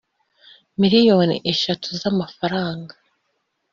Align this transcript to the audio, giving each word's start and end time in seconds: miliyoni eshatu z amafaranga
miliyoni 0.79 1.35
eshatu 1.51 1.89
z 1.99 2.01
amafaranga 2.11 2.93